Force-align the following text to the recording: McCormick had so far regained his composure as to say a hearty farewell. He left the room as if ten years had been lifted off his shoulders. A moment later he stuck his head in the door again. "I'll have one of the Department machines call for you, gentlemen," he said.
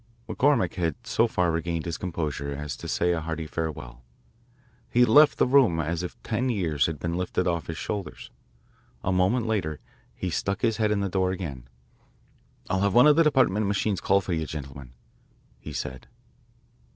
McCormick 0.27 0.73
had 0.73 0.95
so 1.05 1.27
far 1.27 1.51
regained 1.51 1.85
his 1.85 1.99
composure 1.99 2.55
as 2.55 2.75
to 2.75 2.87
say 2.87 3.11
a 3.11 3.19
hearty 3.21 3.45
farewell. 3.45 4.03
He 4.89 5.05
left 5.05 5.37
the 5.37 5.45
room 5.45 5.79
as 5.79 6.01
if 6.01 6.19
ten 6.23 6.49
years 6.49 6.87
had 6.87 6.97
been 6.97 7.13
lifted 7.13 7.45
off 7.45 7.67
his 7.67 7.77
shoulders. 7.77 8.31
A 9.03 9.11
moment 9.11 9.45
later 9.45 9.79
he 10.15 10.31
stuck 10.31 10.61
his 10.63 10.77
head 10.77 10.89
in 10.89 11.01
the 11.01 11.07
door 11.09 11.29
again. 11.29 11.67
"I'll 12.67 12.79
have 12.81 12.95
one 12.95 13.05
of 13.05 13.15
the 13.15 13.23
Department 13.23 13.67
machines 13.67 14.01
call 14.01 14.21
for 14.21 14.33
you, 14.33 14.47
gentlemen," 14.47 14.93
he 15.59 15.71
said. 15.71 16.07